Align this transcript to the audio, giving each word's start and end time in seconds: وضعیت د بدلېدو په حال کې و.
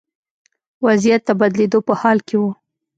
وضعیت 0.85 1.21
د 1.27 1.29
بدلېدو 1.39 1.79
په 1.87 1.93
حال 2.01 2.17
کې 2.27 2.35
و. 2.41 2.43